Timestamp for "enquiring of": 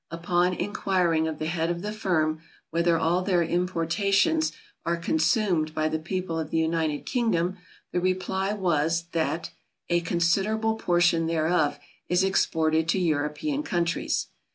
0.55-1.37